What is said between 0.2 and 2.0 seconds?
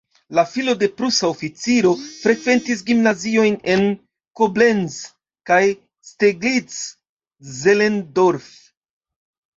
La filo de prusa oficiro